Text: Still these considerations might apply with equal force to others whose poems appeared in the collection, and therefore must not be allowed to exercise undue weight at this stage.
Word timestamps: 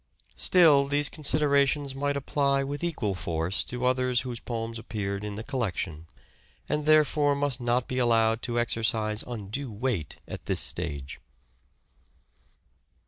Still 0.35 0.85
these 0.85 1.09
considerations 1.09 1.93
might 1.93 2.17
apply 2.17 2.63
with 2.63 2.83
equal 2.83 3.13
force 3.13 3.63
to 3.65 3.85
others 3.85 4.21
whose 4.21 4.39
poems 4.39 4.79
appeared 4.79 5.23
in 5.23 5.35
the 5.35 5.43
collection, 5.43 6.07
and 6.67 6.87
therefore 6.87 7.35
must 7.35 7.61
not 7.61 7.87
be 7.87 7.99
allowed 7.99 8.41
to 8.41 8.59
exercise 8.59 9.21
undue 9.27 9.71
weight 9.71 10.19
at 10.27 10.45
this 10.47 10.59
stage. 10.59 11.19